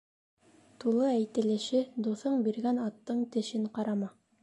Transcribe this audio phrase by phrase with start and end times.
[0.83, 4.15] Тулы әйтелеше: Дуҫың биргән аттың тешен ҡарама.